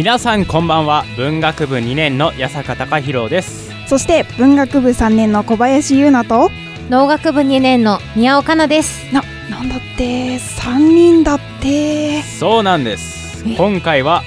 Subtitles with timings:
[0.00, 1.04] 皆さんこんばんは。
[1.18, 3.70] 文学部2年の八坂隆弘です。
[3.86, 6.48] そして文学部3年の小林優奈と
[6.88, 9.12] 農学部2年の宮尾かなです。
[9.12, 12.22] な、なんだって？3人だって。
[12.22, 13.44] そうなんです。
[13.58, 14.22] 今回は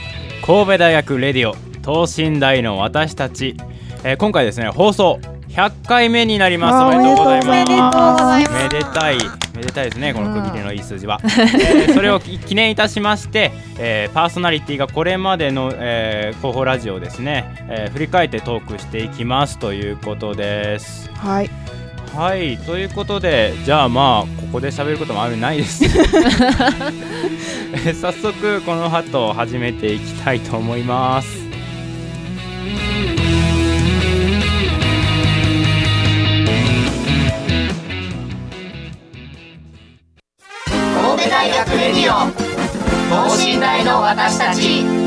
[0.45, 3.57] 神戸大学レディオ等身大の私たち、
[4.03, 5.19] えー、今回ですね放送。
[5.47, 6.95] 100回目になります。
[6.95, 8.51] おめでとうございます。
[8.51, 9.17] めでたい
[9.63, 21.09] めでたいですねこの区切りのいい数字は、えー、 それを記念いたしまして、えー、パーソナリティがこれまでの、えー、広報ラジオをですね、えー、振り返ってトークしていきますということです。
[21.15, 21.49] はい。
[22.15, 25.83] はいということでじゃあまあここで喋ることもあるないです。
[27.99, 31.42] 早速このハトを始めていきたいと思います
[42.09, 42.13] オ
[43.09, 45.02] 等身大の私たち。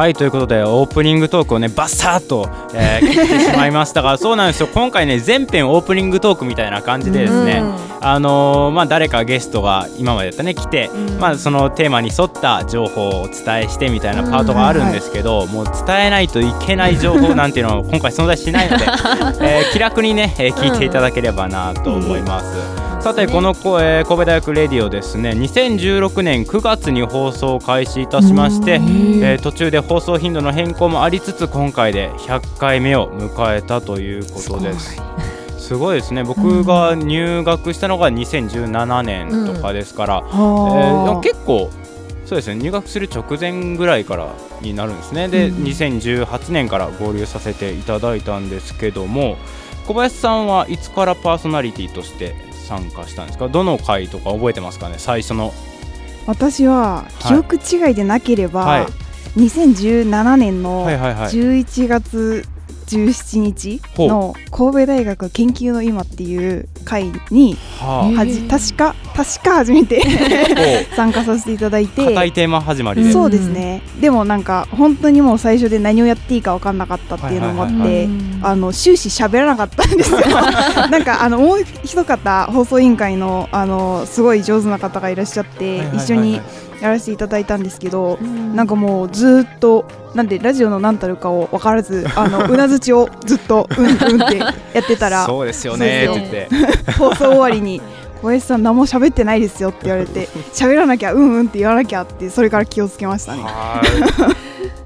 [0.00, 4.68] はいということでオープニングトークをねバッサーと、えー、 切ってしまいましたがそうなんですよ。
[4.72, 7.62] 今回ね全編オープニングトークみたいな感じでですね、
[8.00, 18.86] あのー、まあ、誰かゲストが今までやったね来て、まあ、そのテーマに沿った情報をお伝えしてみたいなパートがあるんですけど、もう伝えないといけない情報なんていうのは今回存在しないので、
[19.44, 22.79] えー、気楽にね、えー、聞いていただければなと思います。
[23.00, 23.50] さてこの、
[23.80, 25.30] えー、神戸大学レディオですね。
[25.30, 35.02] 2016年9月に放送を開始いたしまして、えー、途中で放送頻度の変更もありつつ今回で100回目を迎えたということです。
[35.58, 35.96] すごい。
[35.96, 36.24] ですね。
[36.24, 41.70] 僕が入学したのが2017年とかですから、うん、えー、結構
[42.26, 42.56] そうですね。
[42.56, 44.28] 入学する直前ぐらいから
[44.60, 45.28] になるんですね。
[45.28, 49.38] で、うん、2018年から合流させていただいたんですけども
[49.86, 53.48] 小林さんはいつからパーソナリティとして参加したんですか？
[53.48, 54.94] どの回とか覚えてますかね？
[54.98, 55.52] 最初の。
[56.26, 58.86] 私は記憶違いでなければ、はい、
[59.36, 62.44] 2017年の11月
[62.86, 68.94] 17日の神戸大学研究の今っていう会にはじ確か
[69.24, 70.00] 確か初めて
[70.96, 72.06] 参加させていただいて。
[72.06, 73.12] 硬いテーマ始まりで。
[73.12, 73.82] そうですね。
[74.00, 78.08] でもなんか本当にもう最初で何をやっていいか分かんなかったっていうのもあって
[78.42, 80.20] あの終始喋らなかったんですよ。
[80.90, 86.40] なんかあのもう一方放送委員会のあのすごい上手な方がいらっしゃって一緒に
[86.80, 96.48] やらせていただいたんですけど、うん、なんかもうずっとなんでラジオの何たるかを分からずあのうなずちをずっとうんうんってやってたらそうですよねって。
[96.98, 97.80] 放送終わりに
[98.22, 103.44] 小林さん何も喋ってないですよって言われて 喋らなきゃうんうんって言わなきゃってそれから気をつけましたね。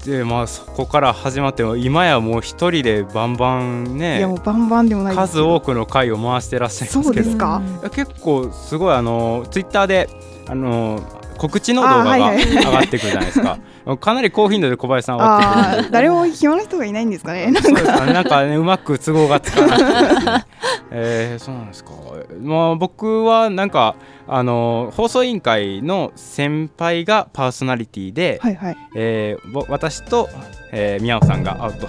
[0.05, 7.03] でまあそこから始まっても今やもう一人でバンバンねいやもうバンバンでもない数多くの回を回してらっしゃいますけど。
[7.03, 7.61] そうですか。
[7.91, 10.09] 結構すごいあのツイッターで
[10.47, 11.01] あの
[11.37, 13.57] 告知の動画が上がってくるじゃないですか。
[13.99, 17.51] かなり高頻度で小林さんは誰も暇な人がいないんですかね。
[17.61, 18.13] そうですかね。
[18.13, 20.45] なんかねうまく都合がつかなくて、ね、
[20.89, 21.91] えー、そうなんですか。
[22.41, 23.95] まあ僕はなんか
[24.27, 30.29] あの放送委員会の先輩がパーソナリティで、はいはい、えー、私と、
[30.77, 31.87] えー、宮尾さんがアウト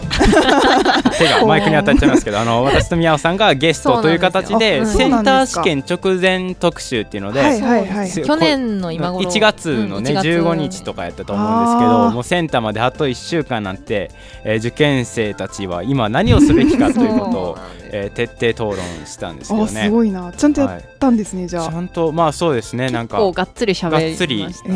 [1.18, 8.08] 手がマイクに当たっちゃいますけどあの私と宮尾さんがゲストという形でセンター試験直前特集っていうので、はいはいはい。
[8.08, 9.28] す去年の今頃。
[9.28, 10.28] 1月のね、うん1月。
[10.28, 12.10] 15日とかやったと思うんですけあどー。
[12.12, 14.10] もうセンターまであと1週間なんて、
[14.44, 17.58] えー受験生たちは今何をすべきかということを、
[17.92, 19.66] えー徹底討論したんですけね。
[19.66, 20.32] すごいな。
[20.32, 24.74] ちゃんとやったんですね、じゃちあゃんとまあそうですねなんかがっつり喋りましたえ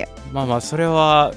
[0.00, 1.32] えまあまあそれは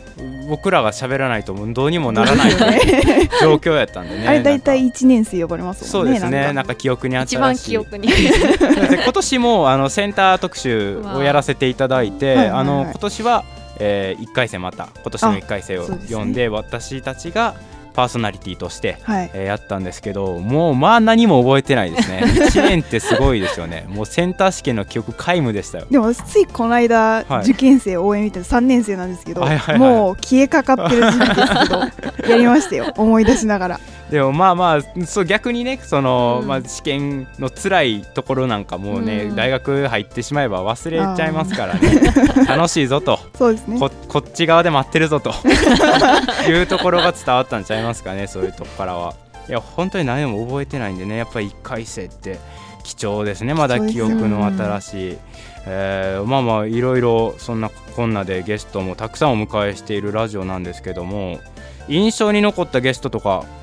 [0.49, 2.51] 僕らが喋らないとどうにもならない
[3.41, 4.27] 状況やったんでね。
[4.27, 7.35] あれ大体なんか1年生呼ばれますもんねそうですねなんんか記憶に新しい。
[7.35, 8.07] 一番記憶に。
[8.09, 12.59] で 今年もあのセンター特集をやらせていただいて、はいはいはい。
[12.59, 13.43] あの今年は、
[13.79, 17.55] え1回戦また今年の1回戦を読んで私たちが
[17.99, 19.29] パーソナリティとして、はい。
[19.33, 22.21] えーやったんですけどもうまあ何も覚えてないですね。
[22.47, 23.85] 1年ってすごいですよね。
[23.89, 25.87] もうセンター試験の記憶皆無でしたよ。
[25.89, 27.41] でも私ついこの間、はい。
[27.41, 29.91] 受験生応援みたいな3年生なんですけど、はいはいはい。
[29.91, 32.93] もう消えかかってる時期ですけど やりましたよ。
[32.95, 33.79] 思い出しながら
[34.11, 36.47] でもまあまあそう逆にねその、うん。
[36.47, 39.35] まあ、試験の辛いところなんかもうね、うん。
[39.35, 42.01] 大学入ってしまえば忘れちゃいますからね。
[42.47, 43.19] 楽しいぞと。
[43.35, 43.79] そうですね。
[43.79, 45.33] ここっち側で待ってるぞと。
[46.49, 49.13] いうところが伝わったんちゃいますかねそういうとこからは。
[49.47, 52.37] いや本当に何も覚えてないんでねやっぱり1回生って
[52.83, 55.17] 貴重ですねまだ記憶の新しい、
[55.65, 61.39] えーまあまあいろいろそんなこんなでゲストもたくさんお迎えしているラジオなんですけども
[61.87, 63.58] 印象に残ったゲストとかあ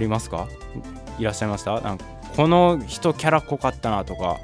[0.00, 0.48] りますか？
[1.18, 1.80] いらっしゃいました？
[1.80, 2.04] なんか
[2.36, 4.38] この人キャラ濃かったなとか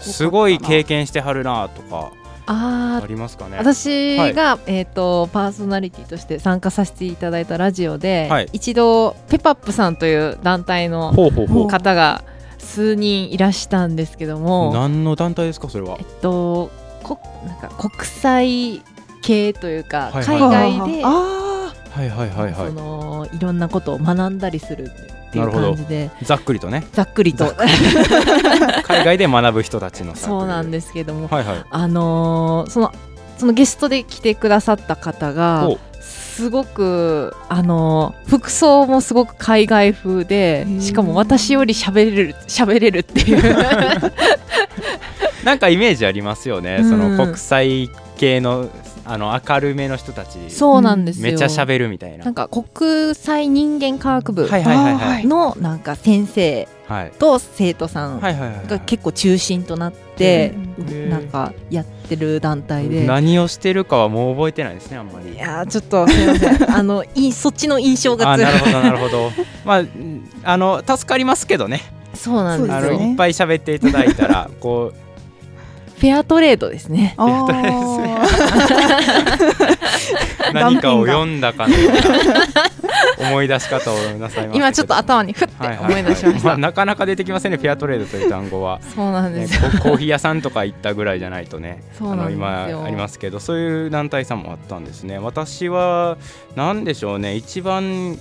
[0.00, 2.12] すごい経験してはるなとか
[2.46, 3.56] あありますかね？
[3.56, 8.48] 私が、えー、とパーソナリティとして参加させていただいたラジオで、はい。
[8.52, 11.12] 一度ペパップさんという団体の
[11.70, 12.22] 方が
[12.58, 15.96] 数人いらしたんですけども、何の団体ですかそれは？
[15.98, 16.70] えっと、
[17.02, 18.82] こなんか国際
[19.22, 22.93] 系というか、はいはい海外で、あはいはいはいはその
[23.36, 26.86] いろんなことを学んだりするっていう感じでいざっくりとね。
[26.92, 27.52] ざっくりと。
[28.84, 31.64] 海外で学ぶ人たちのそうなんですけども、はいはい。
[31.70, 32.92] あのーその
[33.36, 35.68] そのゲストで来てくださった方が
[36.00, 40.80] すごくあのー服装もすごく海外風でー。
[40.80, 43.42] しかも私より喋れる喋れるっていう。
[45.44, 46.88] なんかイメージありますよね、うん。
[46.88, 48.70] その国際系の
[49.06, 51.24] あの明るめの人たちそうなんですよ。
[51.24, 52.24] めっちゃ喋るみたいな。
[52.24, 57.12] なんか国際人間科学部のなんか先生はい。
[57.18, 60.54] と生徒さんが結構中心となって
[61.08, 63.06] なんかやってる団体で。
[63.06, 65.34] 何をしてるかはもう覚えてないですねあんまり。
[65.34, 66.70] いやーちょっとすみません。
[66.74, 68.50] あのいそっちの印象が強い。
[68.50, 69.30] あなるほどなるほど。
[69.64, 71.82] まあうんあの助かりますけどね。
[72.14, 72.92] そうなんですあよ。
[72.92, 75.04] ねのいっぱい喋っていただいたらこう
[76.04, 77.52] フェアトレードですねああ
[80.52, 91.82] 何かを読んだかのような思い出し方をなさい今ちょっと頭にふって思い出しました、あなかなか出てきませんねフェアトレードという単語は、そうなんでね、すよ、ココーヒー屋さんとか行ったぐらいじゃないとね。
[92.00, 95.18] あの今ありますけどそういう団体さんもあったんですね。
[95.18, 96.18] 私は
[96.54, 97.34] 何でしょうね。
[97.34, 98.18] 一番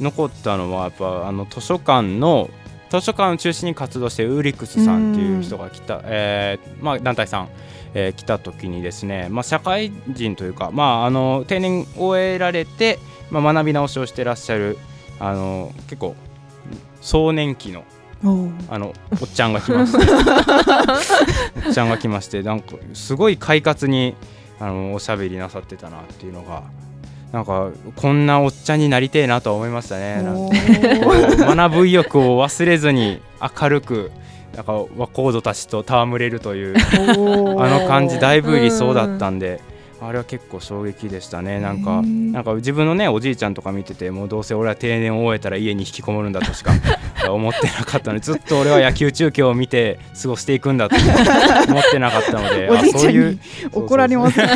[0.00, 2.48] 残ったのはやっぱあの図書館の
[2.90, 7.48] 図書館を中心に活動してるウーリックスさんっていう人が来た、えーまあ、団体さん、
[7.94, 12.98] えー来た時にですね、まあ、社会人というか、まあ、あの定年終えられて、
[13.30, 14.78] まあ、学び直しをしてらっしゃる
[15.20, 16.14] あの結構
[17.00, 17.84] 壮年期の
[18.68, 19.98] あのおっちゃんが来まして
[21.68, 24.16] おっちゃんが来ましてなんかすごい快活に
[24.60, 26.64] あのおしゃべりなさってたなっていうのが
[27.32, 30.22] なんかこんなおっちゃんになりてえなとは思いましたね。
[31.38, 33.20] 学ぶ意欲を忘れずに
[33.60, 34.10] 明るく
[34.54, 36.74] なんか若人たちと戯れるという
[37.60, 39.60] あの感じだいぶ理想だったんで、
[40.00, 41.60] あれは結構衝撃でしたね。
[41.60, 46.72] なんかなんか自分のねおじいちゃんとか見ててもうどうせ俺は定年を終えたら家に引きこもるんだとしか
[47.28, 53.38] 思ってなかったのでずっと俺は野球中継を見て過ごしていくんだと思ってなかったので おじいちゃんあそういうに
[53.72, 54.46] 怒られますね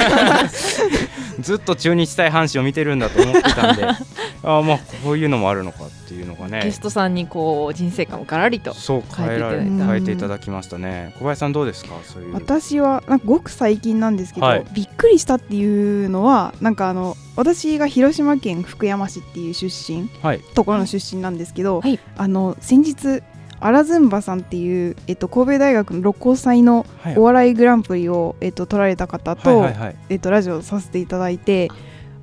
[1.40, 3.84] ずっと中日対阪神を見てるんだと思ってたんで
[4.44, 6.62] あまあこういうのもあるのかっていうのがね。
[6.64, 9.86] ゲストさんにこう人生観をガラリとそう変えられ変えていただいた。
[9.86, 11.14] 変えていただきましたね。
[11.18, 11.90] 小林さんどうですか？
[12.04, 12.34] そういう。
[12.34, 14.64] 私はなんかごく最近なんですけど、はい。
[14.72, 20.40] びっくりしたっていうのはなんかあの私が広島県福山市っていう出身はい。
[20.54, 21.98] ところの出身なんですけど、はい。
[22.16, 23.22] あの先日
[23.64, 27.18] アラズンバさんっていう、えっと、神戸大学の六甲祭のはい。
[27.18, 29.96] お笑いグランプリを、えっと、取られた方と、はいはいはい。
[30.10, 31.70] えっと、ラジオさせていただいて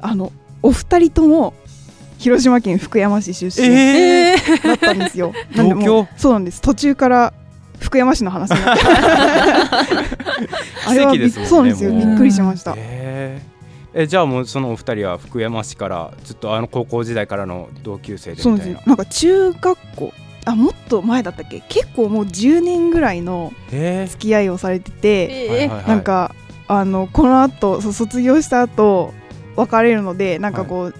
[0.01, 0.31] あの
[0.61, 1.53] お二人とも
[2.17, 4.67] 広島県福山市出身えー。
[4.67, 5.33] だったんですよ。
[5.55, 6.61] なんでもそうなんです。
[6.61, 7.33] 途中から
[7.79, 8.83] 福山市の話になって。
[10.85, 11.13] あれは
[11.45, 11.91] そうなんですよ。
[11.91, 12.73] びっくりしました。
[12.77, 13.59] えー。
[14.01, 18.75] えじゃあもうそのお二人は福山市からずっとあの高校時代からの同級生でそうみたいな。
[18.75, 20.13] ですなんか中学校
[20.45, 21.61] あもっと前だったっけ？
[21.69, 26.33] 結構もう10年ぐらいのへ付き合いをされてて、なんか
[26.67, 29.13] あのこの後そう卒業した後
[29.55, 30.93] 別れるのでなんかこう、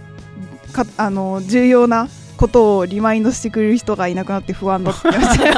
[0.73, 5.53] かあの重要なことをリマインドしてくれる人がいなくなって不安だって言ってまし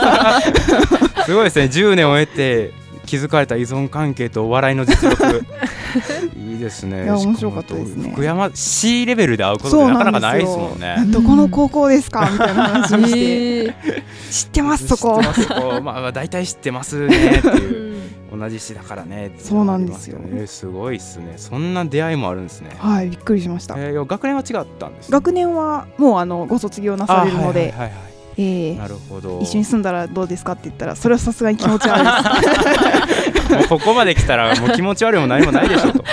[1.15, 1.65] た すごいですね。
[1.65, 2.73] 10年を経て
[3.11, 5.45] 築かれた依存関係とお笑いの実力。
[6.37, 7.03] いいですね。
[7.03, 8.09] いや面白かったですね。
[8.13, 10.95] 福山 C レベルで会うことってなかなかないですもんね。
[11.07, 13.75] どこの高校ですかみたいな話をして、え
[14.29, 15.21] ー知ってますそこ。
[15.21, 15.81] ますそこ。
[15.83, 17.91] まあまあ大体知ってますねっていう。
[18.33, 20.17] 同じ市だからねそうなんですよ。
[20.17, 21.33] ねすごいっすね。
[21.35, 22.69] そんな出会いもあるんですね。
[22.77, 28.10] はいびっくりしました、えー学年は違ったんですね学年はもうあのご卒業なされるので、あはいはいはいはい
[28.41, 29.39] えーなるほど。
[29.41, 33.55] 一緒に住んだらどうですかって言ったらそれはさすがに気持ち悪いです。
[33.55, 36.03] もうここまで来たらもう気持ち悪いも何もないでしょと。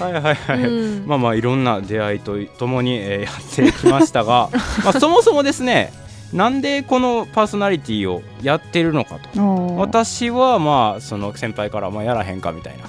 [0.00, 1.06] はいはいはい、うん。
[1.06, 4.50] まあまあいろんな出会いとともに、えーやってきましたが
[4.84, 5.92] まあそもそもですね
[6.32, 9.40] なんでこのパーソナリティをやってるのかと。
[9.76, 12.84] 私はまあその先輩からまあやらへんかみたいな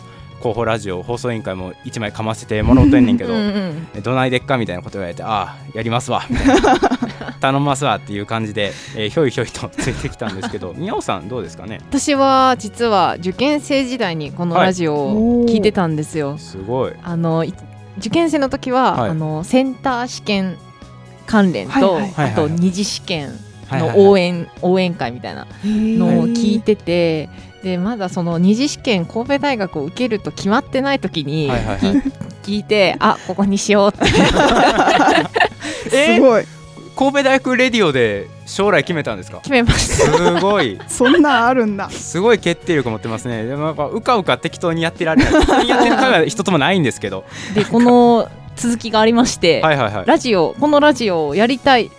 [0.46, 6.80] 広報ラジオ放送委員会も一枚かませてもらうとんねんけどうんどないでっかみたいなこと言われてああやりますわみたいな。
[7.42, 11.80] 頼みますわっていう感じで、えーひょいひょいとついてきたんですけど 宮尾さんどうですかね？
[11.90, 14.66] 私は実は受験生時代にこのはい。
[14.68, 16.38] ラジオを聞いてたんですよ。
[16.38, 16.94] すごい。
[17.04, 17.54] あのい
[17.98, 19.10] 受験生の時は、はい。
[19.10, 20.58] あのセンター試験
[21.26, 23.30] 関連と、はいはいはいあと二次試験
[23.68, 27.30] はいはいはいの応援、応援会みたいなのを聞いてて、
[27.66, 31.80] でまだその二次試験神戸大学を受けると決まってない時にはいはいはい。
[31.80, 32.12] 聞
[32.44, 34.06] 聞いてあここにしようって。
[35.92, 36.44] え すごい。
[36.96, 39.40] 神戸大学レディオで将来決めたんですか？
[39.40, 40.16] 決めました。
[40.16, 40.80] すごい。
[40.88, 41.90] そんなんあるんだ。
[41.90, 43.44] すごい決定力持ってますね。
[43.46, 45.34] でもなんかうかうか適当にやってられない。
[45.34, 47.24] 適当にやってる会は一つもないんですけど。
[47.56, 50.06] でこの続きがありまして、はいはいはい。
[50.06, 51.90] ラジオこのラジオをやりたい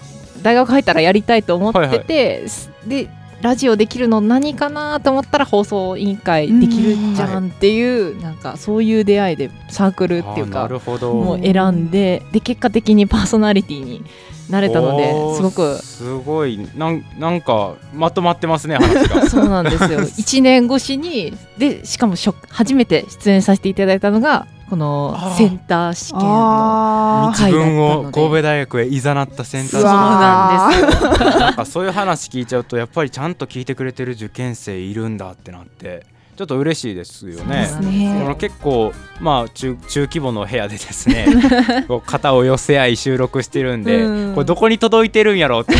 [0.42, 2.44] 大学入ったらやりたいと思ってて、
[2.86, 3.08] で
[3.46, 11.14] ラジオできるの何かなと思ったら放送委員会できるじゃんっていう、なんかそういう出会いでサークルっていうかるほど。
[11.14, 14.04] もう選んでで結果的にパーソナリティに
[14.50, 19.26] なれたのですごくすごいなんなんかまとまってますね話が。
[19.30, 20.00] そうなんですよ。
[20.18, 28.20] 1年越しにでしかも初初めて出演させていただいたのがこのセンター試験のあ自分を回だったので。
[28.20, 31.24] 神戸大学へいざなったセンターうそうわなんです
[31.56, 36.15] かそういう話聞いちゃうとやっぱりちゃんと聞いてくれてる受験生いるんだってなって。
[36.36, 37.68] ちょっと嬉しいですよね。
[37.80, 38.20] ね。
[38.22, 41.26] この結構まあ中中規模の部屋でですね
[41.88, 44.34] こう肩を寄せ合い収録してるんで、うん。
[44.34, 45.74] これどこに届いてるんやろうって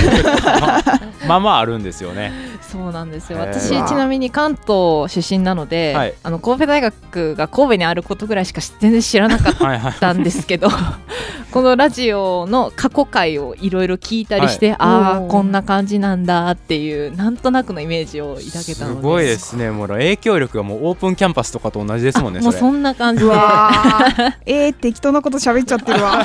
[0.48, 2.32] まあ まあまああるんですよね。
[2.62, 3.38] そうなんですよ。
[3.38, 6.14] 私ちなみに関東出身なので、はい。
[6.22, 9.92] あの神戸大学が神戸にあることぐらいしか全然知らなかっはいはい。
[9.94, 10.68] たんですけど
[11.52, 14.76] このラジオの過去回をいろいろ聞いたりして、はい。
[14.80, 19.70] ああこんな感じなんだっていうなんとなくのイメージを抱けたすのでごいですね。
[19.70, 22.40] もう影響力がもうオープンキャンパスとかと同じですもんね。
[22.40, 24.32] もうそんな感じでうわー。
[24.46, 26.22] えー、適当なこと喋っちゃってるわ。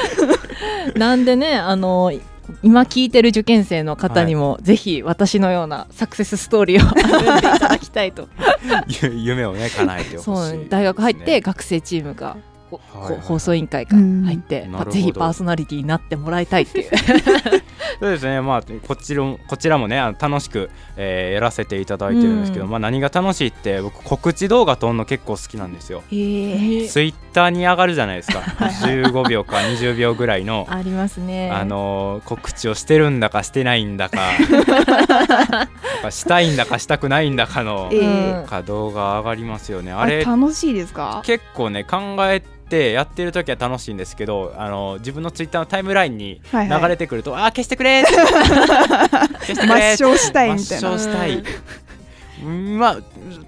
[0.96, 2.12] なんでねあの
[2.62, 8.28] 今聞いてる受験生の方にも、ぜひ私のようなサクセスストーリーを 歩んでいただきたいと。
[9.02, 12.38] ゆ夢をね叶えてほしいね、大学入って学生チームがこ
[12.94, 14.90] はいはいこ放送委員会から入って、うんなるほど。
[14.92, 16.90] ぜひパーソナリティになってもらいたいっていう。
[18.00, 22.70] そうですね、まあ、こちらもこちらもねあの楽しく、えーやらせていただいてるんですけど、うん。
[22.70, 26.02] まあ、何が楽しいって僕告知動画撮るの結構好きなんですよ。
[26.10, 28.40] えー、ツイッターに上がるじゃないですか。
[28.84, 31.50] 15秒か20秒ぐらいの、ありますね。
[31.50, 34.18] あのー告知をしてるんだかしてないんだか。
[36.10, 38.44] したいんだかしたくないんだかのえー。
[38.46, 39.92] か動画上がりますよね。
[39.92, 41.22] あれ楽しいですか？
[41.24, 42.46] 結構ね考えて
[42.92, 46.82] やってる時は楽しいんですけどあの自分のツイッターのタイムラインにはいはい。
[46.82, 48.16] 流れてくると、あー消してくれ 消
[49.44, 50.88] してくれ抹消したいみたいな。
[50.88, 51.42] 抹消したい。
[52.44, 52.78] うん。
[52.78, 52.96] まあ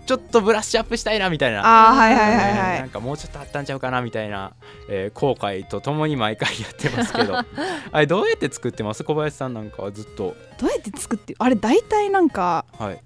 [0.07, 1.63] ちょっとブラッシュアップしたいなみたいな。
[1.65, 2.81] あーはいはいはいねはい。
[2.81, 4.53] なんかもうちょっとあったんちゃうかなみたいな、
[4.89, 7.35] えー後悔とともに毎回やってますけど。
[7.93, 9.03] あれどうやって作ってます？
[9.05, 10.37] 小林さんなんかはずっと。
[10.61, 12.99] どうやって作ってあれ大体なんかはい。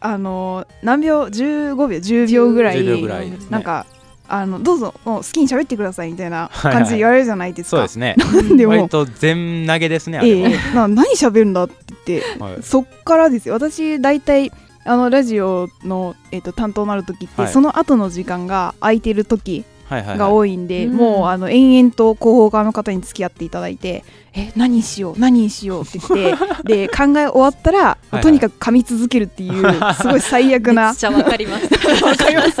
[0.00, 3.46] あの何秒？15秒？10秒ぐらい10秒ぐらいですね。
[3.50, 3.86] なんか
[4.28, 6.74] あのどうぞもう好きに喋ってくださいみたいなはいはい。
[6.74, 8.16] 感じで言われるじゃないですか、そうですね。
[8.56, 8.72] でも。
[8.72, 10.74] 割と全投げですねあれは、ええ。
[10.74, 11.74] な何喋るんだって
[12.06, 12.62] 言ってはい。
[12.62, 13.54] そっからですよ。
[13.54, 14.52] 私大体
[14.84, 17.52] あのラジオの、えー、と担当になる時って、はい。
[17.52, 20.96] その後の時間が空いてる時はいはいはいが多いんで、うん。
[20.96, 27.82] もうあの延々と広報側の方に付き合っていただいて「え何にしよう何にしよう」って言って で考え終わったら、い
[28.14, 28.20] はい。
[28.22, 29.52] とにかく噛み続けるっていう
[30.00, 31.64] すごい最悪なめっちゃわかります。
[32.04, 32.56] わかります？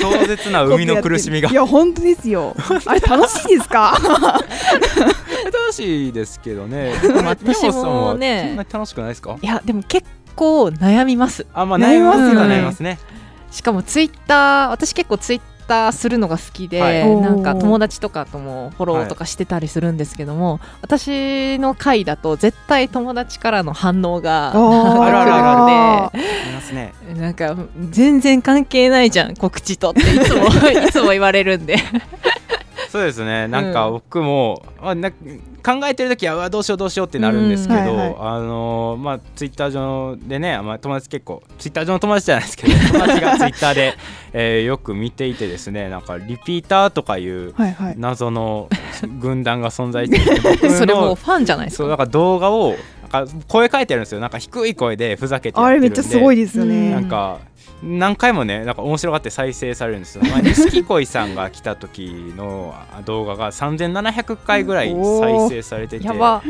[0.00, 1.48] 壮絶な生みの苦しみが。
[1.50, 2.54] いや本当ですよ。
[2.86, 3.96] あれ楽しいですか？
[5.44, 6.92] 楽しいですけどね。
[7.24, 8.46] 私もね。
[8.48, 9.36] そんなに楽しくないですか？
[9.40, 11.46] いやでも結構悩みます。
[11.54, 12.54] あまあ悩みますよね。
[12.54, 12.98] 悩みますね
[13.50, 15.40] しかもツイッター私結構ツイッ
[15.72, 17.16] ターするのが好きで、はい。
[17.16, 26.92] なんか友達とかともフォローとかしてたりするんですけども、私の回だと絶対友達からの反応があるあるあるありますね。
[27.10, 27.56] んでなんか
[27.90, 31.76] 全然関係ないじゃん告知とっていつも いつも言われるんで
[32.92, 33.48] そうですね。
[33.48, 35.16] なんか僕も、あな考
[35.86, 37.86] えてる時はうわどうしようどうしようってなるんですけど、うん。
[37.86, 38.16] はいはい。
[38.18, 43.94] あのーまあツイッター上でね、まあ、友達結構ツイッター上の友達じゃないですけど 友達がツイッターで、
[44.34, 47.94] えーよく見ていてですねなんかリピーターとかいうはいはい。
[47.96, 48.68] 謎の
[49.20, 51.82] 軍団が存在していて僕の それもうファンじゃないですか？
[51.84, 52.74] そうなんか動画を
[53.12, 54.20] なんか声変えてるんですよ。
[54.20, 56.00] なんか低い声でふざけてやあれってるんで。
[56.00, 56.90] めっちゃすごいですようね。
[56.90, 57.38] なんか
[57.82, 60.24] 何回もねなんか面白がって再生されるんですよ。
[60.24, 62.74] 前にスキコイさんが来た時の
[63.04, 66.06] 動画が3700回ぐらい 再生されてて。
[66.06, 66.42] やば。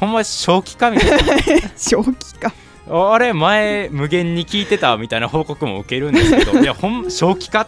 [0.00, 1.20] ほんま正気かみたい
[1.76, 2.52] 正気か。
[2.88, 6.58] なあれ前無限に聞いてたみたいな報告も受けるんですけど。
[6.58, 7.66] いやほん正気か？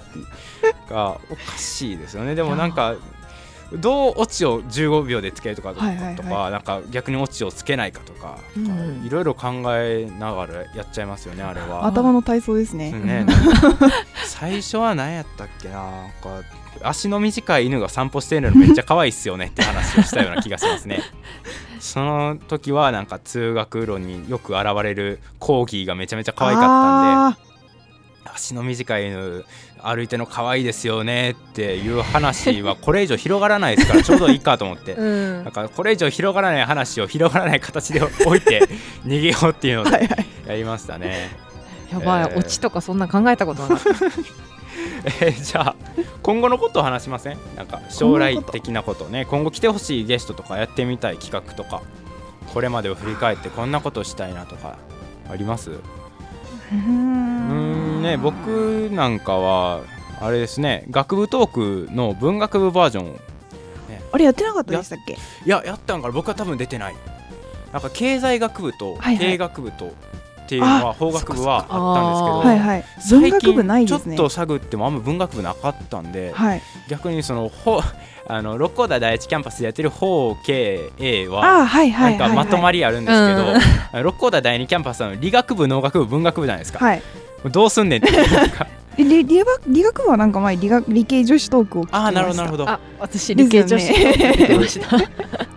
[0.88, 2.34] がおかしいですよね。
[2.34, 2.94] でもなんか
[3.78, 9.06] どうオチを15秒でつけるとかとか,、なんか逆にオチをつけないかとか、うん。
[9.06, 11.86] いろいろ考えながらやっちゃいますよねあれは。
[11.86, 12.92] 頭の体操ですね。
[12.92, 13.26] ね、
[14.26, 16.42] 最初は何やったっけななんか
[16.82, 21.00] 足の短い犬が散歩してるのめっちゃ可愛いっすよねって話をしたような気がしますね。
[21.80, 27.51] その時はなんか通学路によく現れるコーギーがめちゃめちゃ可愛かったんであ
[28.24, 29.44] 足の短い犬
[29.82, 34.92] 歩いてるの可愛いですよねっていう話はこれ以上広がらないですからちょうどいいかと思って。
[34.94, 35.44] うん。
[35.44, 38.68] なんかこれ以上広がらない話を広がらない形で置いて
[39.04, 40.08] 逃げようっていうので
[40.46, 41.30] やりましたね。
[41.92, 42.38] やばい、えー。
[42.38, 43.90] オチとかそんな考えたことなかった。
[45.04, 45.76] えーじゃあ
[46.22, 47.38] 今後のことを話しません？
[47.56, 49.24] なんか将来的なことね。
[49.26, 51.82] 今後来てほしいゲストとかやってみたい企画とか
[52.54, 54.76] これまでを振り返ってこんなことしたいなとか
[55.30, 55.72] あります？
[56.72, 58.02] うん。
[58.02, 59.82] ね僕なんかは
[60.20, 63.18] あれですね学部トークの文学部バージョンを
[64.12, 65.14] あれやってなかったでしたっけ？
[65.14, 66.94] いややったんから僕は多分出てない。
[67.72, 69.94] なんか経済学部と経営学部と
[70.52, 72.84] っていうのは法学部はあったんですけど、はいはい。
[73.08, 76.62] 文最学部ない近ちょっと探ってもあんま文学部なかったんで、はい。
[76.88, 77.80] 逆にそのほ
[78.28, 83.28] あの六甲台第一キャンパスでやってる法経営はないんはいかまとまりりあるんです
[83.92, 87.02] けど、六甲台第二キャンパスの理学部農学部文学部じゃないですか、はい。
[87.50, 88.66] どうすんねんってなんか
[88.98, 92.04] え理理学理学部はなんか前理学理系女子トークを聞きました。
[92.04, 92.68] ああなるほどなるほど。
[92.68, 94.96] あ私理系女子出てました。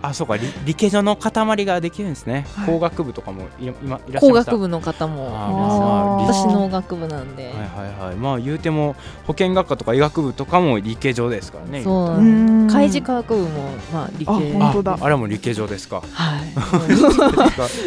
[0.02, 2.66] あそうか理理系女の塊ができるんですね、はい。
[2.66, 4.52] 工学部とかもい今いらっしゃいま工した。
[4.52, 8.16] 学部の方もあー皆さん私農学部なんで、はいはいはい。
[8.16, 8.94] まあ言うても
[9.26, 13.48] 保健学科とか医学部とかも理系上ですからねそううーん海事科学部も
[13.92, 14.32] まあ理系。
[14.32, 14.92] あ本当だ。
[15.00, 16.02] ああれも理系上ですか。
[16.12, 16.52] はい。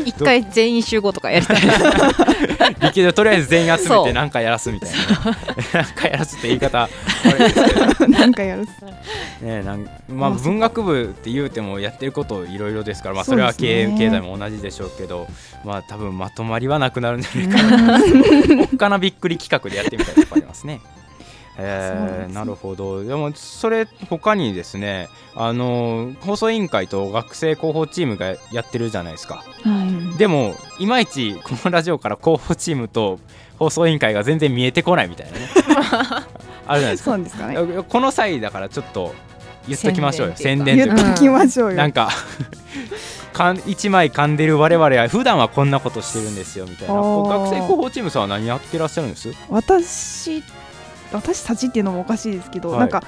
[0.10, 1.58] 一回全員集合とかやりたい。
[2.82, 5.38] 理系上とりあえず全員集めそうて何かやらすみたいな
[5.74, 6.84] 何かやらすって言い方。
[6.84, 6.90] あ
[7.34, 8.68] れですけどなんかやる
[9.42, 15.28] ねなんまあ文学部って言うてもやってることいろいろですからまあそれは経営、経済も同じでしょうけど
[15.64, 18.00] まあ多分まとまりはなくなるんじゃないかな。
[18.64, 20.82] おっかなびっくり企画でやってみたいとかありますね。
[21.62, 23.04] えーなるほど。
[23.04, 29.44] でもそれ他にですねあの放送委員会と学生広報チームがやってるじゃないですか
[30.20, 33.20] でもいまいち このラジオから広報チームと
[33.58, 35.48] 放送委員会が全然見えてこないみたいなね。
[36.68, 37.18] あるじゃないですか。
[37.18, 37.58] ですかね。
[37.88, 39.16] この際だからちょっと
[39.68, 40.34] 言っときましょうよ。
[40.36, 41.78] 宣宣伝言っときましょうよ。
[41.78, 42.10] なんか
[43.34, 46.94] かん一枚噛んでる我々は普段はこんなことしてるんですよみたいな。
[46.96, 50.44] 学生広報チームさんは何やってらっしゃるんです私
[51.14, 52.80] 私たちっていうのもおかしいですけど、はい。
[52.82, 53.04] なんか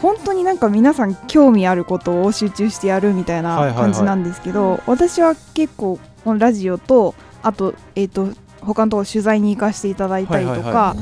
[0.00, 3.74] 本当になんか皆さん興味あることを集中してやるみたいはいはいはない。
[3.74, 8.28] 感じなんですけど、私は結構このラジオとあと,、えー、と
[8.60, 10.96] 他のところ取材に行かせていただいたりとはいはいか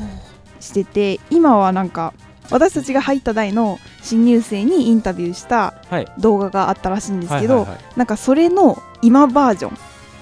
[0.59, 2.13] してて、今はなんか
[2.49, 6.07] 私たちが入った代の新入生にインタビューしたはい。
[6.19, 7.83] 動画があったらしいんですけど、はいはいはい。
[7.97, 9.77] なんかそれの今バージョン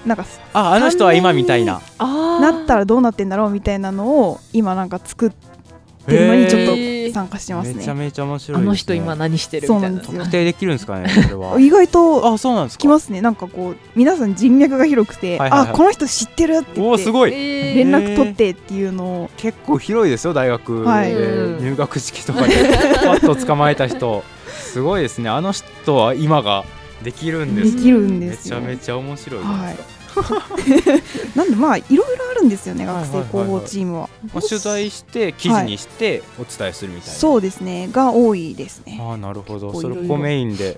[0.06, 1.82] なんかああの人は今みたいな。
[2.00, 5.32] なったらどうなってんだろうみたいなのを今なんか作っ
[6.02, 6.66] ってるのにちょっ
[7.08, 7.74] と参加してますね。
[7.76, 9.88] めちゃめちゃ面白いね、あの人今何してるみたいな。
[9.88, 10.20] そうなんですよ。
[10.20, 11.60] 特定できるんですかね それは。
[11.60, 12.82] 意外とあそうなんですか？
[12.82, 13.22] 来ますね。
[13.22, 15.70] なんかこう皆さん人脈が広くて、はいはいはい。
[15.70, 17.76] あこの人知ってるって言っておおすごい、えー。
[17.76, 19.30] 連絡取ってっていうのを。
[19.38, 20.82] 結構広いですよ大学。
[20.82, 21.12] で、はい。
[21.12, 22.56] 入学式とかで。
[23.04, 24.24] パッと捕まえた人。
[24.48, 25.30] すごいですね。
[25.30, 26.64] あの人は今が
[27.04, 27.76] できるんですね。
[27.78, 28.60] できるんですよ。
[28.60, 29.76] めちゃめちゃ面白いじゃない。
[29.76, 30.01] ですか、
[31.36, 34.10] なんでまあいろいろあるんですよねはいはいはい学生広報チームは。
[34.34, 39.00] まあ、取材して記事にしてお伝えするみたいな、そうですねが多いですね。
[39.02, 39.74] ああなるほど。
[39.80, 40.78] それこメインで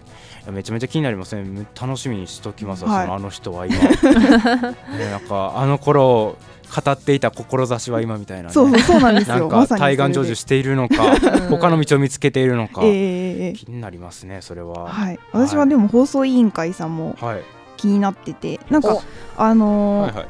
[0.51, 3.07] めちゃめちゃ気になりますね楽しみにしときますわ、はい。
[3.07, 3.75] あの人は今。
[3.81, 6.35] ねなんかあの頃
[6.73, 9.47] 語っていた志は今みたいな、ね、そうそうなんですなんよ。
[9.47, 9.97] まさにそれで。
[9.97, 13.45] か対岸成就しているのかうん 他の道を見つけているのか、ええええ。
[13.45, 14.87] ええ気になりますねそれは。
[14.89, 15.19] はい。
[15.31, 17.41] 私はでも放送委員会さんもはい
[17.77, 19.01] 気になっててなんかお。
[19.37, 20.27] あのーはいはい。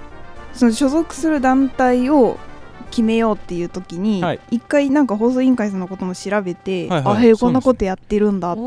[0.53, 2.37] その所属する団体を
[2.91, 4.39] 決めようっていう時にはい。
[4.51, 7.17] 一、回なんか放送委員会さんのことも調べて、はいはい。
[7.17, 8.61] あへえこんなことやってるんだって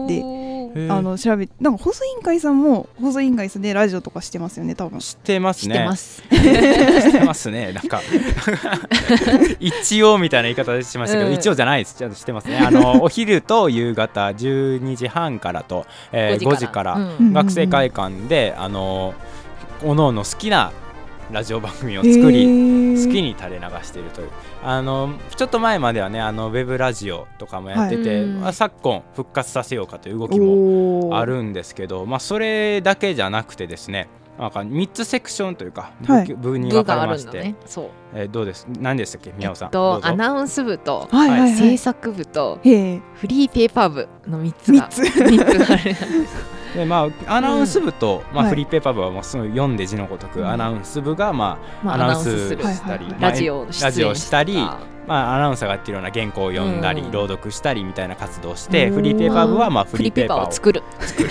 [0.90, 4.98] あの調べなんか放送委員会さんも放送委員会さんでラジオとかしてますよね多分。
[5.00, 5.74] 知ってます知ね。
[5.76, 6.22] ってます。
[6.30, 8.00] 知ってますね なんか。
[9.60, 11.34] 一応みたいな言い方しましたけど、うん。
[11.34, 11.96] 一応じゃないです。
[11.96, 12.58] ちゃんと知ってますね。
[12.58, 17.32] あの お昼と夕方12時半からと、えー5時から、うん。
[17.32, 19.14] 学生会館であの
[19.84, 20.72] おのおの好きな
[21.30, 22.46] ラジオ番組を作り
[22.96, 24.30] 好きにに垂れ流しているという。
[24.62, 28.22] あのちょっと前まではねあのウェブラジオとかもやってて、はい。
[28.22, 34.08] うんまあ昨今復活させようかという動きももあるんですけど、まあ、それだけじゃなくてですね
[34.38, 36.26] なんか3つセクションというか部,、はい。
[36.34, 37.66] 部に分かれまして、るんだね。
[37.66, 37.90] そう。
[38.14, 38.66] えーどうです？
[38.80, 39.32] 何でしたっけ？
[39.36, 40.08] 宮尾さん、えっとどうぞ。
[40.08, 45.02] アナウンス部とはいはいはい、制作部とフリーペーパー部の三つが三つ。
[45.24, 46.55] 三つがあるんです。
[46.76, 48.50] でまあ、アナウンス部と、まあ、はい。
[48.50, 50.46] フリーペーパー部はもうすぐ読んで字のごとく、うん。
[50.46, 54.54] アナウンス部が、まあ、まあアナウンスしたり、はいはいまあラジオ出演ラジオしたり、
[55.06, 57.10] まあ、アナウンサーがやってるような原稿を読んだり、うん。
[57.10, 60.82] 朗読したりみたいな活動をしてフリーペーパー部は、まあ、フフリーペーパーを作る。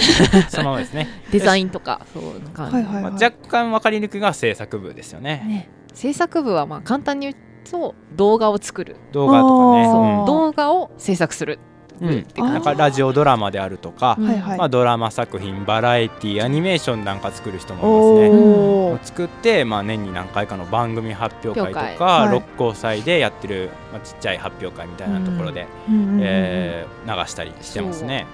[0.50, 2.76] そのままですね、 デザインとかそういう感じ。
[2.78, 5.46] はいはいまあ、若干分かりにくいが制作部ですよね。
[5.48, 5.70] ね。
[5.94, 8.96] 制作部はまあ簡単に言うと動画を作る。
[9.12, 9.86] 動画とかね。
[10.26, 11.60] 動画を制作する。
[12.02, 12.26] うん。
[12.36, 14.28] なんかラジオドラマであるとか、うん。
[14.28, 19.06] はいはい、まあ、ドラマ作品バラエティアニメーションなんか作る人もいますね。
[19.06, 22.32] 作って、まあ、年に何回かの番組発表会とか、会はい。
[22.34, 28.26] 六甲祭でやってる、まあ、ちっちゃい発表会みたいなところで、うんえー流したりしてますね。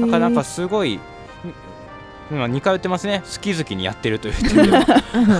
[0.00, 1.00] なかなかすごい
[2.30, 3.22] 今2回言ってますね。
[3.24, 4.80] 好き好きにやってるというな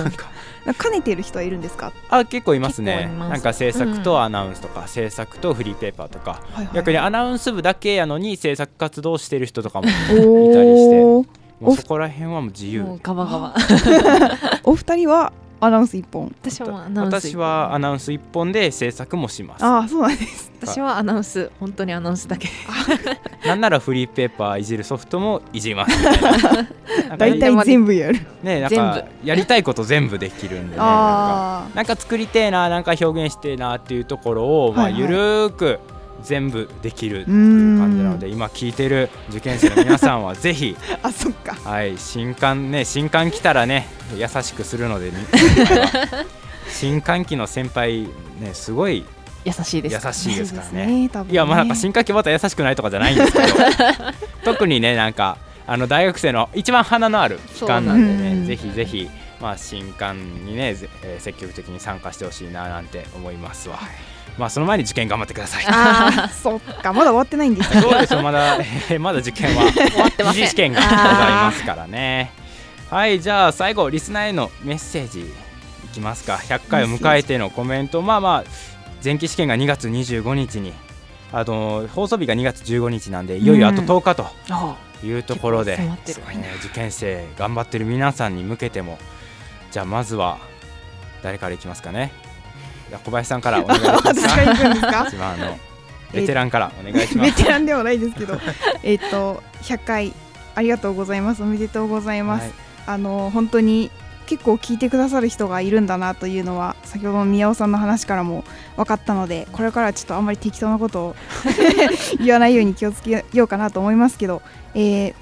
[0.03, 0.29] んか
[0.73, 3.09] 兼ねてる人はいるんですか、あ結構いますね。
[3.17, 4.03] なんか制作うん。
[4.03, 6.75] とアナウンスとか、制作とフリーペーパーとか、はいはい。
[6.75, 11.25] 逆にアナウンス部だけやのに制作活動してる人とかもおいたりして お
[11.59, 12.83] もうそこら辺はもう自由。
[12.83, 13.55] もうガバガバ。
[14.63, 16.33] お二人はアナウンス一本。
[16.41, 17.13] 私はアナウンス。
[17.13, 19.65] 私はアナウンス一本で制作もします。
[19.65, 20.51] ああそうなんです。
[20.61, 22.49] 私はアナウンス本当にアナウンスだけ。
[23.45, 25.97] なんならフリーペーパーいじるソフトもいじります。
[27.17, 28.19] 大体全部やる。
[28.43, 35.01] ねなん全かやりたいこと全部できるんでねなんかあなんか作りてえななんか表現してえなっていうところを、まあ、はいはい。
[35.01, 35.79] ゆるーく
[36.23, 45.17] 全部できるっていう感じなので今聞いてる受験生の皆さんはぜひ、 ああそっかはい、新刊ね新刊来たらね優しくするのでね
[46.69, 48.07] 新刊期の先輩
[48.39, 49.05] ねすごい
[49.45, 50.05] 優しいです。
[50.05, 51.09] 優しいですからね。
[51.11, 53.45] 多分ねいやまあなんか新刊期また優しくないとかじゃないんですけど
[54.43, 63.79] 特にねなんかあの大学生の一番花のある期間なんでね、ぜひぜひまあ新刊にね、ぜえー積極的に参加してほしいななんて思いますわ。
[64.37, 65.65] まあその前に受験頑張ってください。
[65.67, 68.59] ああ そっかまだ終わってないんですかそうですよまだ、え
[68.95, 70.43] ーまだ受験は終わってません。
[70.43, 72.31] 二次試験がございますからね。
[72.89, 75.25] はいじゃあ最後リスナーへのメッセージい
[75.93, 76.35] きますか。
[76.35, 78.01] 100回を迎えてのコメント。
[78.01, 78.49] まあまあ
[79.03, 80.73] 前期試験が2月25日に
[81.33, 86.21] あの放送日が2月15日なんでいよいよあと10日とあいうところで、結構迫ってる。
[86.31, 88.97] えー受験生頑張ってる皆さんに向けても
[89.71, 90.37] じゃあまずは
[91.21, 92.11] 誰からいきますかね
[92.89, 94.05] じゃあ小林さんからお願いします。
[94.07, 95.59] 私一番あの
[96.13, 97.31] ベテランからお願いします。
[97.31, 98.39] ベテランではないですけど
[98.83, 100.13] えっと100回
[100.55, 101.43] ありがとうございます。
[101.43, 102.51] おめでとうございます、はい。
[102.87, 103.91] あの本当に
[104.27, 108.43] 結構聞いてくださる人がいるんだなというのは先ほどの宮尾さんの話からも
[108.75, 111.15] 分かったのでこれからはちょっとあんまり適当なことを
[112.19, 114.41] 言わないように気をつけようかなと思いますけど、
[114.75, 115.13] えー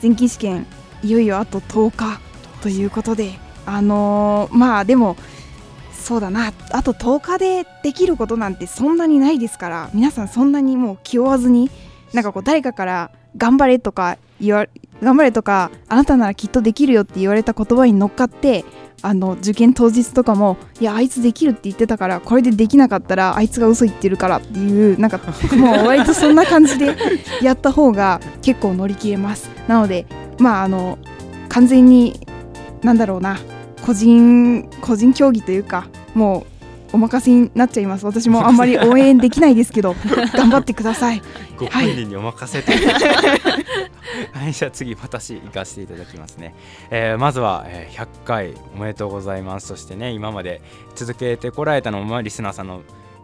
[0.00, 0.66] 前期試験
[1.04, 2.20] いよいよあと10日
[2.60, 5.16] ということであのーまあでも
[6.02, 6.52] そうだな。
[6.72, 9.90] あと10日でできることなんてそんなにないですから。
[9.94, 11.70] 皆さんそんなにもう気負わずに
[12.12, 14.66] なんかこう誰かから頑張れとか言わ
[15.02, 18.64] 頑張れとかあなたならきっとできるよって言われた言葉に乗っかって
[19.00, 25.18] あの受験当日とかもいやあいつできるって言ってたからこれでできなかったらあいつが嘘言ってるからっていうなんか
[25.56, 26.96] もう割とそんな感じで
[27.42, 29.50] やった方が結構乗り切れます。
[29.66, 30.06] なので
[30.38, 30.98] まああの
[31.48, 32.26] 完全に
[32.82, 33.38] なんだろうな。
[33.84, 36.52] 個人個人競技というかもう
[36.94, 38.04] お任せになっちゃいます。
[38.04, 39.96] 私もあんまり 応援できないですけど
[40.34, 41.22] 頑張ってください。
[41.56, 42.70] ご本人にお任せと、
[44.38, 46.54] はい、じゃあ次私行かせていただきますね、
[46.90, 49.68] えー、まずは、えー、100回おめでとうございます。
[49.68, 50.60] そしてね今まで
[50.94, 52.82] 続けてこられたのも、まあ、リスナーさんの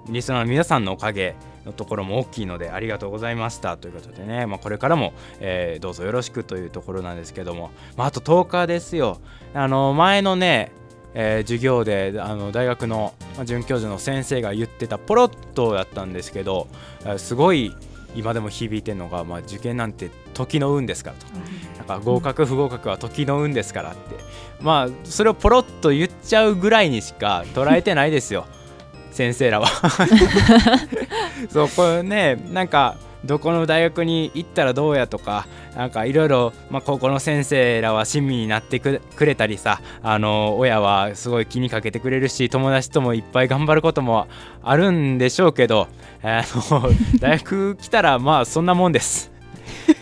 [0.09, 1.35] リスナーの皆さんのおかげ
[1.69, 9.21] のところも大きいのでありがとうございましたということでね、まあ、これからも、えー、どうぞよろしくというところなんですけども、まあ、あと10日ですよ。
[9.55, 10.73] あの前のね
[11.15, 16.69] えー、授業であの大学の准教授の先生が言ってたポロッとやったんですけど
[17.17, 17.75] すごい
[18.15, 21.27] 今でも響いてるのが、まあ、受験なんて時の運ですからと、
[21.79, 24.17] なんか合格不合格は時の運ですからって、
[24.61, 28.47] まあそれをポロッと言っちゃうぐらいにしか捉えてないですよ。
[29.19, 29.67] 先生らは。
[31.51, 36.53] そうこれねなんかどこの大学に行ったらどうやとかなんかいろいろ
[36.85, 44.29] 高校の先生らは親身になってくれたりさあの親はすごい気にかけてくれるし友達ともいっぱい頑張ることも
[44.63, 45.89] あるんでしょうけど
[46.23, 49.33] あの 大学来たらまあそんなもんです。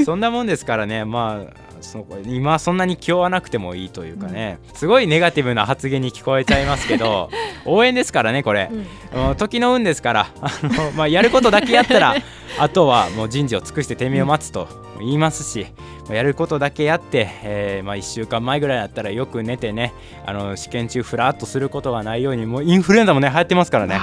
[0.04, 7.30] そんなもんですからねまあその今そんなに気負わなくてもいいというかね、うん、すごいネガティブな発言に聞こえちゃいますけど
[7.64, 8.70] 応援ですからねこれ、
[9.14, 12.14] うん、時の運ですから あの、まあ、やることだけやったら
[12.58, 15.66] あとはもう人事を尽くして天命を待つと言いますし、
[16.08, 19.92] うん、やることだけやって、えー、まあ、1週間前ぐらいだったらよく寝てね
[20.24, 24.00] あの試験中ふらっとすることがないようにもうインフルエンザもね流行ってますからね。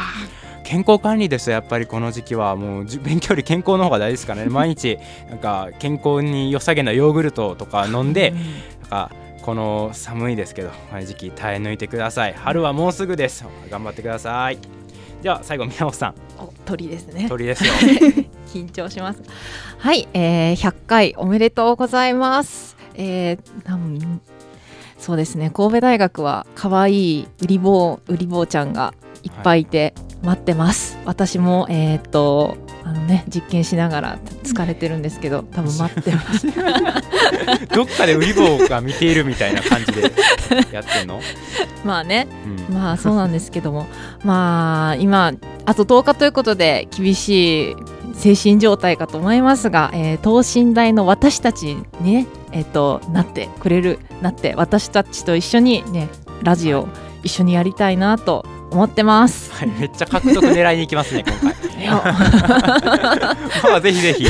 [0.64, 2.56] 健康管理ですやっぱりこの時期は。
[2.56, 4.50] もう勉強より健康の方が大事ですからね。
[4.52, 4.98] 毎日
[5.30, 10.72] なんか健康に良さげなヨーグルトとか飲んで、なんかこの寒いですけど
[11.06, 12.34] 時期耐え抜いてください。
[12.34, 13.46] 春はもうすぐです。
[13.70, 14.58] 頑張ってください。
[15.22, 16.16] では最後宮尾さん。
[16.66, 17.28] 鳥ですね。
[17.30, 17.74] 鳥ですよ。
[18.54, 19.22] 緊張します。
[19.80, 22.76] はい、えー、100回おめでとうございます。
[22.96, 24.20] えー、
[24.98, 25.50] そうですね。
[25.50, 29.94] 神戸大学は可愛い売り坊売り坊ちゃんがいっぱいいて
[30.24, 36.48] 待ってます、はい、私もえっ、とあのね実験しながら疲れてるんですけど 多分待ってます。
[37.74, 40.14] どっかで売り棒が見ているみたいな感じで
[40.72, 41.22] やってんの？
[41.84, 42.28] まあね、
[42.70, 43.88] うん、まあそうなんですけども
[44.24, 45.34] まあ今
[45.66, 47.76] あと10日ということで厳しい
[48.14, 56.10] 精神状態かと思いますが、えー、等身大の私たちにね、えーと、となってくれるなって私たちと一緒にね
[56.44, 56.88] ラジオ
[57.24, 59.52] 一緒にやりたいなと思ってます。
[59.54, 61.54] はい、めっちゃ獲得狙いに行きますね、 今回。
[63.72, 64.28] まあ、ぜひぜひ。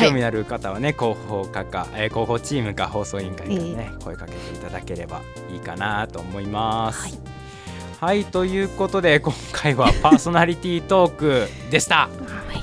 [0.00, 5.20] 興味ある方はね、広報課か、えー、広報チームか放送委員会からね、えー、声かけていただければ
[5.52, 7.02] いいかなと思います。
[7.02, 7.12] はい、
[8.00, 11.96] はい、ということで今回はパーソナリティートークでした。
[11.96, 12.62] はい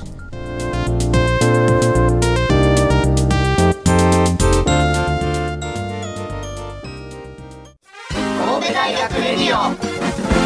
[8.59, 9.98] 神戸大学レディオ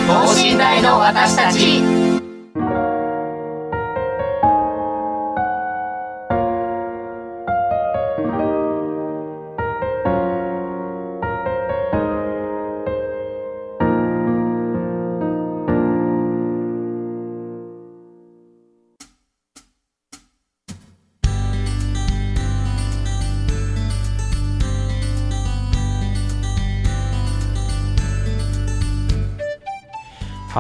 [0.08, 2.13] 等身大の私たち。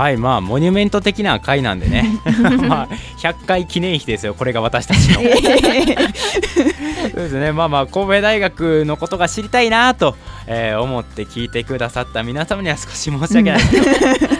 [0.03, 2.19] はいまあモニュメント的な回なんでね。
[2.67, 2.87] まあ
[3.19, 5.21] 100回記念碑ですよこれが私たちの。
[5.23, 7.53] そうですね。
[7.53, 13.61] まあまあ神戸大学のことが知りたいなと、えー、思って聞いてくださった皆様には少し申し訳ない。
[13.61, 13.85] けど、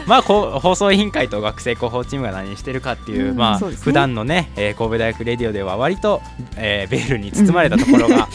[0.06, 6.22] まあこう放送委員会と学生広報チームが何してるかっていう、うん、まあ、ね、普段のね、えー、神戸大学レディオでは割と、
[6.58, 8.28] えー、ベールに包まれたところが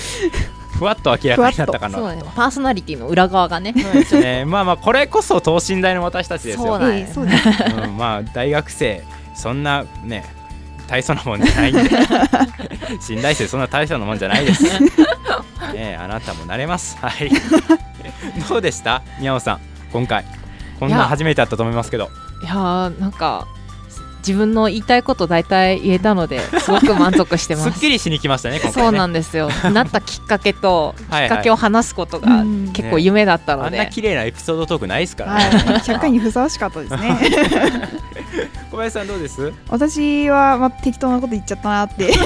[0.78, 3.72] ふわっと明らかになったかな、ね、パーソナリティの裏側がね。
[3.72, 4.44] ね。
[4.44, 6.64] まあまあこれこそ等身大の私たちですよ。
[6.66, 7.42] そうね、
[7.84, 9.02] うん、まあ大学生
[9.34, 10.24] そんなね
[10.86, 11.90] 大層なもんじゃないんで。
[13.02, 14.62] 信頼生そんな大層なもんじゃないです。
[15.74, 16.96] ねあなたもなれます。
[16.98, 17.30] はい。
[18.48, 19.02] どうでした？
[19.18, 19.60] 宮尾さん。
[19.92, 20.24] 今回。
[20.78, 22.08] こんな初めてだったと思いますけど。
[22.42, 23.48] いやーなんか
[24.18, 27.72] 自分の言いたいこと大体言えたので すごく満足してます。
[27.72, 29.50] すっきりしに来ましたね、ね、そうなんですよ。
[29.72, 37.18] なったきっかけときっかけを話すことが結構夢だったので、ね、あんな綺麗なエピソードトークないですからね、はい、社会にふさわしかったですね。
[38.70, 39.52] 小林さんどうです？
[39.68, 42.22] 私は、まあ、適当なこと言っちゃったなって ちょ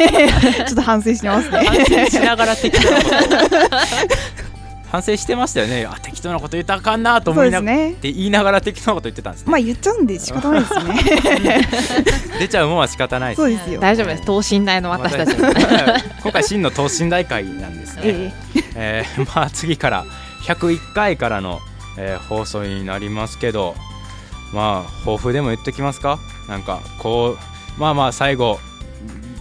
[0.73, 1.59] っと反省してますね。
[1.65, 4.52] 反省しながら適当なこと
[4.93, 5.87] 反省してましたよね。
[5.87, 7.93] あ適当なこと言ったらあかんなと思いなね。
[7.93, 10.75] って言いながら適当なこと言ってたんですね、まあ言っちゃうんで仕方ないです
[11.41, 11.69] ね。
[12.39, 13.81] 出ちゃうもんは仕方ないですそうですよ。
[13.81, 14.25] 大丈夫です。
[14.27, 15.39] 等身大の私たち。
[15.39, 15.49] も
[16.23, 18.33] 今回真の等身大会なんですね、え
[18.75, 19.05] え。
[19.17, 20.05] ー まあ次から
[20.45, 21.61] 101回からの、
[21.97, 23.75] えー放送になりますけど
[24.53, 26.19] まあ抱負でも言ってきますか？
[26.51, 28.61] なんかこうまあまあ最後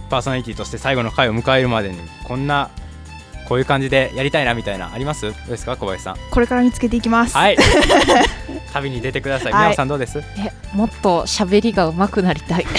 [0.08, 2.70] パーソナリティとして最後の回を迎えるまでにこんな
[3.52, 5.26] こういう感じでやりたいなみたいなあります？
[5.26, 6.16] どうですか小林さん？
[6.30, 7.58] これから見つけていきますはい
[8.72, 10.20] 旅に出てくださいはい宮尾さんどうです？
[10.38, 12.66] えもっと喋りが上手くなりたい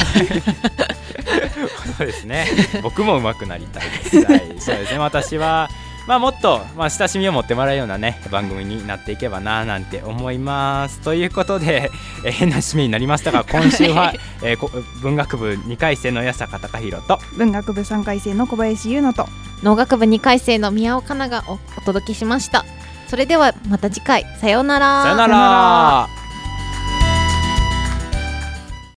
[1.95, 2.47] そうですね。
[2.81, 4.17] 僕も上手くなりたいです。
[4.25, 4.97] はい、そうですね。
[4.97, 5.69] 私は。
[6.07, 10.99] まあもっと、まあ、親しみを持ってもらえるようなね番組になっていけばななんて思います。
[10.99, 11.89] ということで、
[12.25, 14.69] えー変な締めになりましたが 今週は、えーこ
[15.01, 19.27] 文学部2回生の矢坂隆弘と文学部3回生の小林優乃と
[19.61, 22.65] 農学部2回生の宮尾かながおお届けしました
[23.07, 25.37] それではまた次回さようならさよなさよな
[26.07, 26.22] ら。